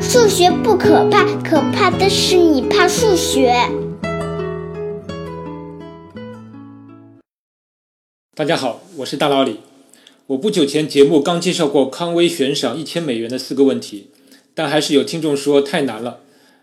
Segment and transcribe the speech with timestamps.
[0.00, 3.52] 数学不可怕，可怕的是你怕数学。
[8.34, 9.58] 大家好，我是大老李。
[10.28, 14.08] 我不久前节目刚介绍过康威悬赏一千美元的四个问题，
[14.54, 16.20] 但还是有听众说太难了。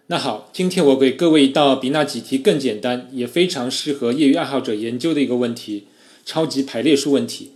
[0.08, 5.86] 那好，今天我给各位一道比那几题更简单，也非常适合业余爱好者研究的一个问题——
[6.26, 7.52] 超级排列数问题。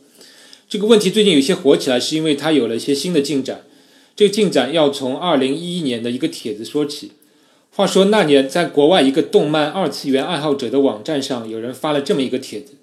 [0.69, 3.63] 这个问题最近有些火起来，是因为它有了一些新的进展。
[4.17, 7.11] 这个进展要从二零一一年的一个帖子说起。
[7.69, 12.73] 话说那年，在国外一个动漫二次元爱好者的网站上，有人发了这么一个帖子：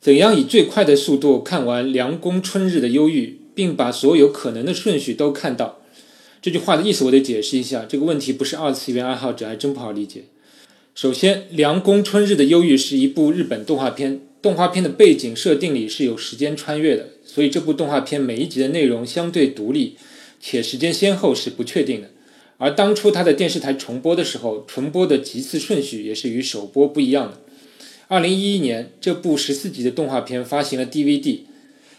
[0.00, 5.80] 怎样以最快的速度看完《凉宫春日的忧郁》，并把所有可能的顺序都看到？
[6.40, 7.84] 这句话的意思我得解释一下。
[7.86, 10.24] 这个问题不是二次元爱好者还真不好理解。
[10.94, 19.96] 首先，《凉宫春日的忧郁》是一部日本动画片，动画片的背景设定里是有时间穿越的，所以这部动画片每一集的内容相对独立。
[20.40, 22.08] 且时间先后是不确定的，
[22.56, 27.38] 而当初它的电视台重播的时候，重播的集次顺序也是与首播不一样的。
[28.08, 31.40] 二零一一年，这部十四集的动画片发行了 DVD，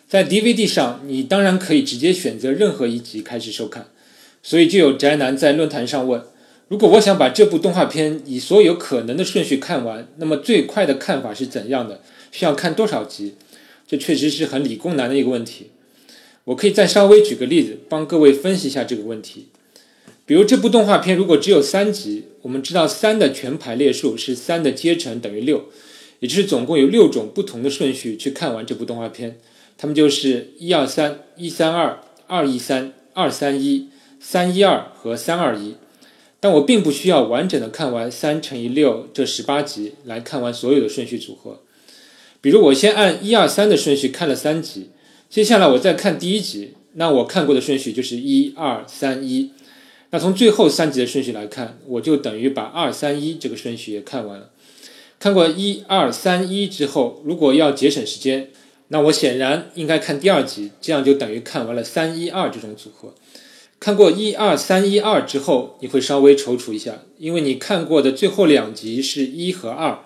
[0.07, 3.88] 在 DVD 上，你当然可以直接选择任何一集开始收看，
[4.44, 6.21] 所以就有宅男在论坛上问：
[6.67, 12.01] 如果我想把这部动画片以所有可能的顺序看完，那么最快的看法是怎样的？
[12.31, 13.35] 需要看多少集？
[13.88, 15.67] 这确实是很理工男的一个问题。
[16.45, 19.47] 我可以再稍微举个例子，帮各位分析一下这个问题。
[20.25, 25.66] 比如这部动画片如果只有三集，我们知道三的全排列数是三的阶乘等于六，
[26.19, 29.38] 也就是总共有六种不同的顺序去看完这部动画片，
[29.78, 35.75] 它们就是一二三、一三二、二一三、二三一、三一二和三二一。
[36.39, 41.59] 但我并不需要完整的看完三乘以六这十八集来看完所有的顺序组合。
[42.39, 44.91] 比如我先按一二三的顺序看了三集。
[45.31, 49.51] 接下来我再看第一集，那我看过的顺序就是一二三一。
[50.09, 54.49] 那从最后三集的顺序来看，我就等于把二三一这个顺序也看完了。
[55.21, 58.50] 看过一二三一之后，如果要节省时间，
[58.89, 63.16] 那我显然应该看第二集，这样就等于看完了三一二这种组合。
[63.79, 70.00] 看过一二三一二之后，你会稍微踌躇一下，因为你看过的最后两集是一和二，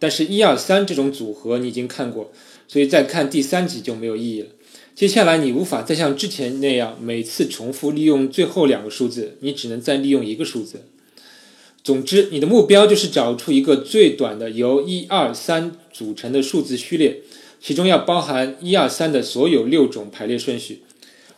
[0.00, 2.32] 但是一二三这种组合你已经看过，
[2.66, 4.48] 所以再看第三集就没有意义了。
[4.94, 10.82] 接下来你无法再像之前那样每次重复利用最后两个数字，你只能再利用一个数字。
[11.82, 17.22] 总之，你的目标就是找出一个最短的由一二三组成的数字序列，
[17.60, 20.82] 其中要包含一二三的所有六种排列顺序。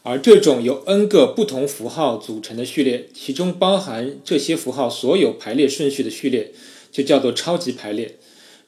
[0.03, 6.53] 而这种由 n 个不同符号组成的序列，其中包含这些符号所有排列顺序的序列，
[6.93, 8.17] 就叫做超级排列。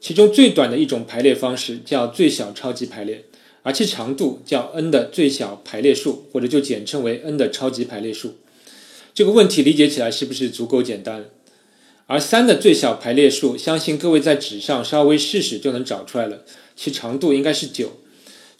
[0.00, 3.24] 其中最短的一种排列方式叫最小超级排列。
[3.66, 8.36] 而其长度叫 n 的最小排列数，或者就简称为 n 的超级排列数。
[9.12, 11.24] 这个问题理解起来是不是足够简单？
[12.06, 16.44] 而三的最小排列数，相信各位在纸上稍微试试就能找出来了，
[16.76, 17.94] 其长度应该是九。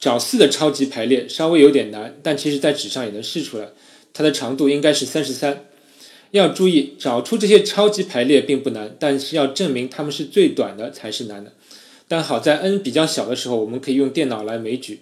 [0.00, 3.68] 找四的超级排列稍微有点难，但其实在纸上也能试出来，
[4.12, 5.66] 它的长度应该是三十三。
[6.32, 11.52] 要注意，找出这些超级排列并不难，但是要证明它们是最短的才是难的。
[12.08, 15.00] 但好在 n 比较小的时候，我们可以用电脑来枚举。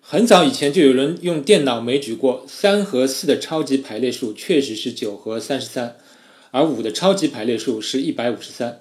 [0.00, 5.96] 很早以前就有人用电脑枚举过三和四的超级排列数，确实是九和三十三，
[6.50, 8.80] 而五的超级排列数是一百五十三。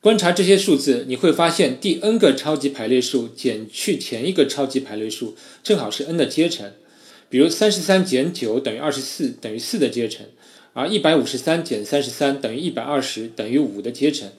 [0.00, 6.70] 观察这些数字，你会发现第 n 个超级排列数减去前一个超级排列数，正好是 n 的阶乘。
[7.28, 10.26] 比如三十三减九等于二十四，等于四的阶乘；
[10.74, 14.30] 而一百五十三减三十三等于一百二十，等于五的阶乘。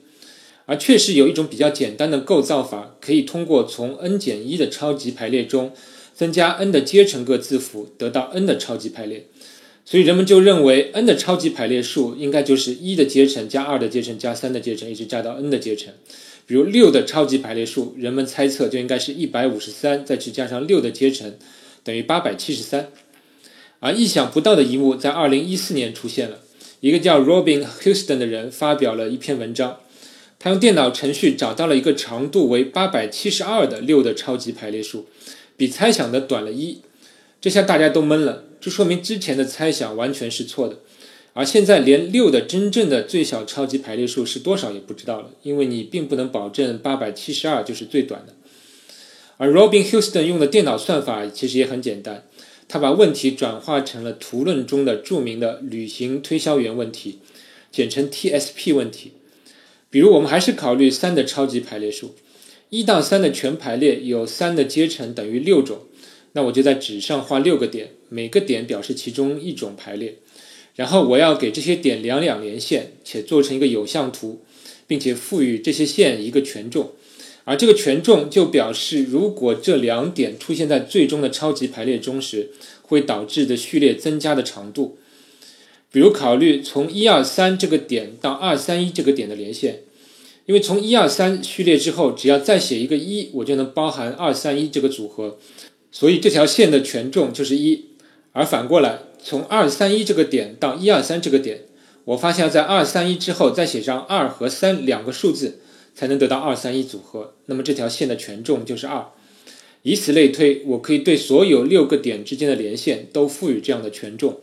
[0.68, 5.72] 而确实有一种比较简单的构造法，可以通过从 n 减一的超级排列中
[6.14, 9.28] 增加 n 的阶乘个字符，得到 n 的超级排列。
[9.86, 15.90] 所以人们就认为 n 的超级排列数应该就是一的阶乘加二的阶乘加三的阶乘，一直加到 n 的阶乘。
[16.44, 21.32] 比如六的超级排列数，人们猜测就应该是一百五十三再去加上六的阶乘，
[21.82, 22.90] 等于八百七十三。
[23.80, 26.40] 而意想不到的一幕在二零一四年出现了，
[26.80, 29.78] 一个叫 Robin Houston 的人发表了一篇文章。
[30.38, 35.06] 他用电脑程序找到了一个长度为八百七十二的六的超级排列数，
[35.56, 36.80] 比猜想的短了一。
[37.40, 40.78] 这下大家都懵了，这说明之前的猜想完全是错的。
[41.32, 48.34] 而现在连六的真正的最小超级排列数是多少也不知道了，因为你并不能保证八百七十二就是最短的。
[49.36, 52.24] 而 Robin Houston 用的电脑算法其实也很简单，
[52.66, 57.20] 他把问题转化成了图论中的著名的旅行推销员问题，
[57.70, 59.12] 简称 TSP 问题。
[59.90, 62.14] 比如，我们还是考虑三的超级排列数，
[62.68, 65.86] 一到三的全排列有三的阶乘等于六种，
[66.32, 70.16] 那我就在纸上画六个点，每个点表示其中一种排列，
[70.74, 74.42] 然后我要给这些点两两连线，且做成一个有向图，
[74.86, 76.92] 并且赋予这些线一个权重，
[77.44, 82.50] 而这个权重就表示，如果这两点出现在最终的超级排列中时，
[82.82, 84.98] 会导致的序列增加的长度。
[85.90, 89.84] 比如考虑从一二三这个点到二三一这个点的连线，
[90.46, 95.38] 因为从一二三序列之后，只要再写一个一，我就能包含二三一这个组合，
[95.90, 97.86] 所以这条线的权重就是一。
[98.32, 101.62] 而反过来，从二三一这个点到一二三这个点，
[102.04, 105.60] 我发现要在二三一之后再写上二和三两个数字，
[105.94, 107.34] 才能得到二三一组合。
[107.46, 109.06] 那么这条线的权重就是二。
[109.82, 114.40] 以此类推，我可以对所有六个点之间的连线都赋予这样的权重。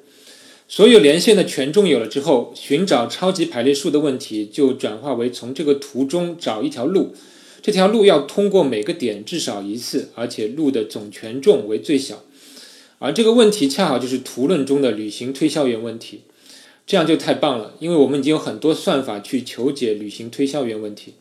[0.67, 7.13] 所有连线的权重有了之后，寻找超级排列数的问题就转化为从这个图中找一条路。
[7.61, 12.23] 这条路要通过每个点至少一次，而且路的总权重为最小。
[12.97, 16.21] 而这个问题恰好就是图论中的旅行推销员问题，
[16.87, 21.13] 这样就太棒了，因为我们已经有很多算法去求解旅行推销员问题。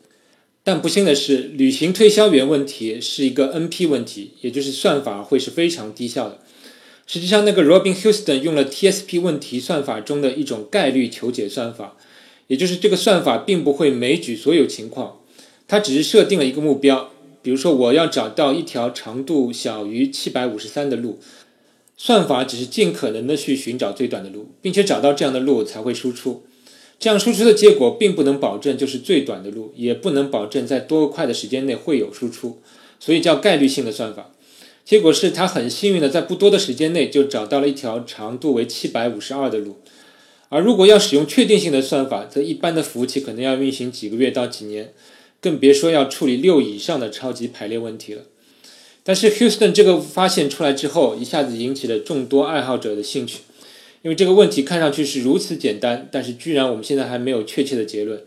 [0.63, 6.39] 但不幸的是，旅行推销员问题是一个 NP 问题，也就是算法会是非常低效的。
[7.07, 11.95] 实际上，那个 Robin Houston 用了 TSP 问题算法中的一种概率求解算法，
[12.47, 15.19] 也就是这个算法并不会枚举所有情况，
[15.67, 17.11] 它只是设定了一个目标，
[17.41, 21.19] 比如说我要找到一条长度小于七百五十三的路。
[21.97, 26.43] 算法只是尽可能的去寻找最短的路，并且找到这样的路才会输出。
[26.99, 32.59] 这样输出的结果并不能保证就是最短的路，也不能保证在多快的时间内会有输出，
[32.99, 34.31] 所以叫概率性的算法。
[34.85, 39.77] 结果是他很幸运的在不多的时间内就找到了一条长度为七百五十二的路。
[40.49, 44.93] 而如果要使用确定性的算法，则一般的服务器可能要运行几个月到几年，
[45.41, 48.21] 更别说要处理六以上的超级排列问题了。
[49.03, 53.39] 但是 Houston 这个发现出来之后，一下子引起了众多爱好者的兴趣，
[54.03, 58.21] 因为这个问题看上去是如此简单，但是居然我们现在还没有确切的结论。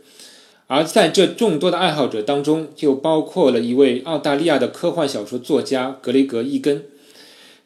[0.68, 6.84] 而在这众多的爱好者当中，就包括了一位澳大利亚的科幻小说作家格雷格·伊根。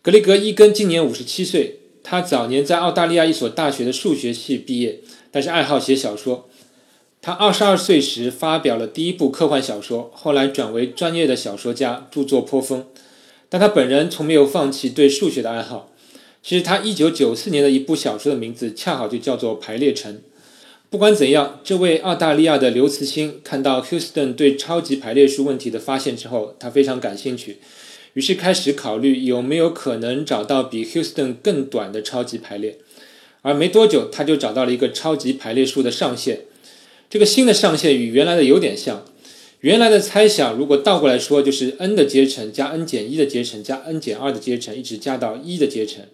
[0.02, 5.00] 格雷格·伊根今年五十七岁，他早年在澳大利亚一所大学的数学系毕业，
[5.32, 6.49] 但是爱好写小说。
[7.20, 12.87] 他二十二岁时发表了第一部科幻小说，后来转为专业的小说家，著作颇丰。
[13.48, 15.90] 但他本人从没有放弃对数学的爱好。
[16.40, 20.14] 其实他一九九四年的一部小说的名字恰好就叫做《排列城》。
[20.92, 27.56] 不管怎样，这位澳大利亚的刘慈欣看到 Houston 对超级排列数问题的发现之后，他非常感兴趣，
[28.12, 32.76] 于是开始考虑有没有可能找到比 Houston 更短的超级排列。
[33.40, 36.40] 而没多久，他就找到了一个超级排列数的上限。
[37.08, 39.06] 这个新的上限与原来的有点像，
[39.60, 46.04] 原来的猜想如果倒过来说，就是 n 的阶乘加 n 减一的阶乘加 n 减二的阶乘，一直加到一的阶乘，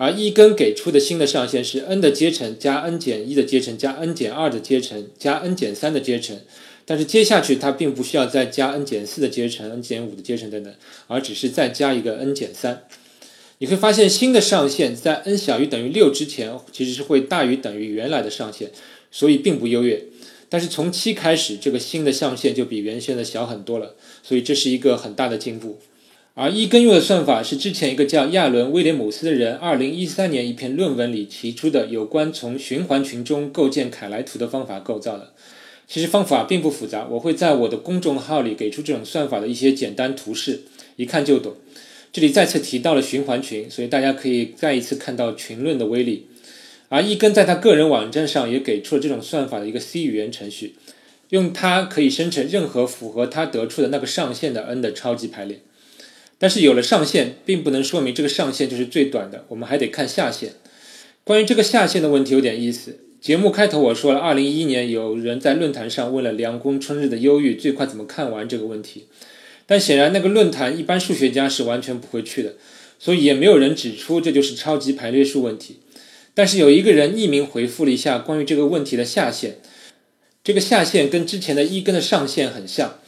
[0.00, 6.40] 而一根给出的新的上限是 n 的阶乘加 n 减一的阶乘加 n 减二的阶乘加 n 减三的阶乘，
[6.86, 10.74] 但是接下去它并不需要再加 n 减四的阶乘、n 减五的阶乘等等，
[11.06, 12.84] 而只是再加一个 n 减三。
[13.58, 18.70] 你会发现新的上限在 n 小于等于六之前其实是会大于等于原来的上限，
[19.10, 20.02] 所以并不优越。
[20.48, 25.78] 但是从七开始，这个新的上限就比原先的小很多了，所以这是一个很大的进步。
[26.34, 35.32] 而一根用的算法是之前一个叫亚伦·威廉姆斯的人，二零一三年一篇论文里提出的有关从循环群中构建凯莱图的方法构造的。
[35.88, 40.62] 其实方法并不复杂，我会在我的公众号里给出这种算法的一些简单图示，
[40.94, 41.56] 一看就懂。
[42.12, 46.28] 这里再次提到了循环群，所以大家可以再一次看到群论的威力。
[46.88, 50.76] 而一根在他个人网站上也给出了这种算法的一个 C 语言程序，
[51.30, 55.60] 用它可以生成任何符合他得出的那个上限的 n 的超级排列。
[56.42, 60.54] 但是有了上限，并不能说明这个上限就是最短的，我们还得看下限。
[61.22, 62.98] 关于这个下限的问题有点意思。
[63.20, 69.04] 节目开头我说了，二零一一年有人在论坛上问了《凉宫春日的忧郁》最快怎么看完这个问题，
[69.66, 72.54] 但显然那个论坛一般数学家是完全不会去的，
[72.98, 75.80] 所以也没有人指出这就是超级排列数问题。
[76.32, 79.58] 但是有一个人匿名回复了一下关于这个问题的下限，
[80.42, 82.99] 这个下限跟之前的一根的上限很像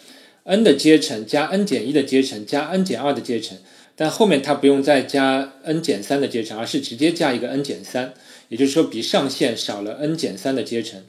[0.44, 3.58] ，n 的阶乘加 n 减一的阶乘加 n 减二的阶乘，
[3.94, 8.14] 但后面它不用再加 n 减三的阶乘，而是直接加一个 n 减三，
[8.48, 11.02] 也就是说比上限少了 n 减三的阶乘。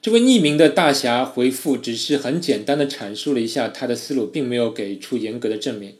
[0.00, 5.94] 这位匿名的大侠回复只是很简单的阐述了一下他的思路，并没有给出严格的证明。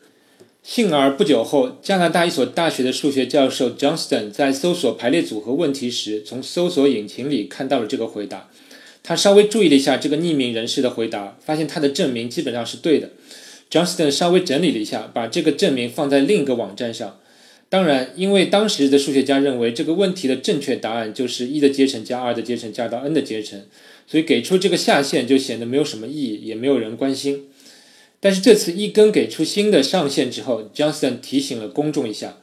[0.62, 8.50] 幸而不久后，加拿大一所大学的数学教授 Johnston 在搜索排列组合问题时，从搜索引擎里看到了这个回答。
[9.08, 13.08] 他稍微注意了一下这个匿名人士的回答，发现他的证明基本上是对的。
[13.70, 17.18] Johnston 稍微整理了一下，把这个证明放在另一个网站上。
[17.70, 23.64] 当然，因为当时的数学家认为这个问题的正确答案就是一的阶乘加二的阶乘加到 n 的阶乘，
[24.06, 27.46] 所以给出这个下限就显得没有什么意义，也没有人关心。
[28.20, 32.36] 但是这次一根给出新的上限之后，Johnston 提醒了公众一下。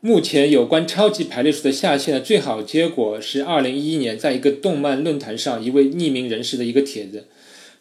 [0.00, 7.24] 目前有关超级排列数的下限的最好结果是2011年在一个动漫论坛上一位匿名人士的一个帖子，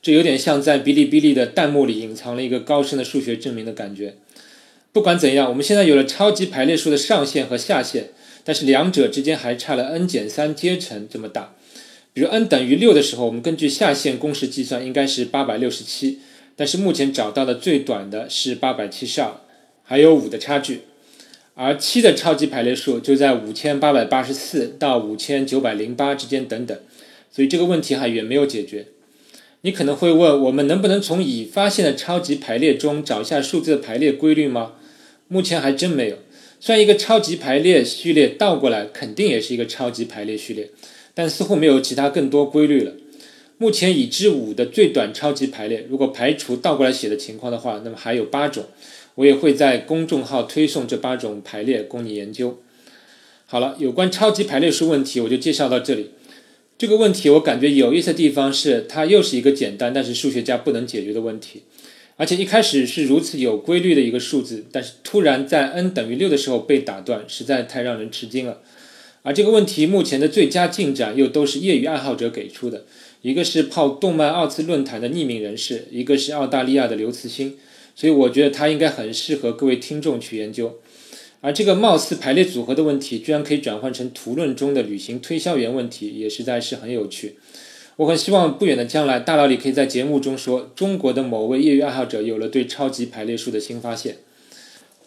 [0.02, 4.16] 这有点像在哔哩哔哩的弹幕里隐藏了一个高深的数学证明的感觉。
[4.92, 8.10] 不管怎样，我们现在有了超级排列数的上限和下限，
[8.44, 11.54] 但是两者之间还差了 n 减三阶乘这么大。
[12.14, 16.16] 比如 n 等于六的时候，我们根据下限公式计算应该是867，
[16.56, 19.30] 但是目前找到的最短的是872，
[19.84, 20.82] 还有五的差距。
[21.60, 26.80] 而七的超级排列数就在五千八百八十四到五千九百零八之间等等，
[27.32, 28.86] 所以这个问题还远没有解决。
[29.62, 34.74] 你可能会问，我们能不能从已发现的超级排列中找一下数字的排列规律吗？
[35.28, 36.18] 目前还真没有。
[36.60, 40.70] 虽然一个超级排列序列倒过来肯定也是一个超级排列序列，
[41.16, 42.94] 但似乎没有其他更多规律了。
[43.58, 48.66] 目前已知五的最短超级排列，如果排除倒过来写的情况的话，那么还有八种。
[49.18, 52.60] 我也会在公众号推送这八种排列供你研究。
[53.48, 56.12] 好了，有关超级排列数问题，我就介绍到这里。
[56.78, 61.64] 这个问题我感觉有意思的地方是，它又是一个简单但是数学家不能解决的问题，
[62.18, 68.62] 而且一开始是如此有规律的一个数字，但是突然在 n 等于六的时候被打断，实在太让人吃惊了。
[69.24, 72.86] 而这个问题目前的最佳进展又都是业余爱好者给出的，
[73.24, 77.58] 一个是泡动漫二次论坛的匿名人士，一个是澳大利亚的刘慈欣。
[78.00, 80.78] 所以我觉得它应该很适合各位听众去研究，
[81.42, 87.38] 而这个貌似排列组合的问题，居然可以转换成图论中的旅行推销员问题，也实在是很有趣。
[87.96, 94.18] 我很希望不远的将来，大老李可以在节目中说，中国的某位业余爱好者有了对超级排列数的新发现。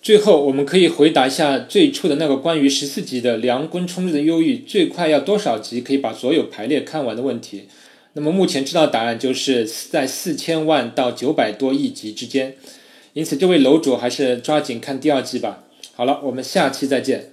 [0.03, 7.69] 最后，我们可以回答一下最初的那个关于十四集的梁坤冲日的忧郁最快要多少集可以把所有排列看完的问题。
[8.15, 12.57] 那么目前知道答案就是在四千万到九百多亿集之间。
[13.13, 15.65] 因此，这位楼主还是抓紧看第二季吧。
[15.95, 17.30] 好了，我们下期再见。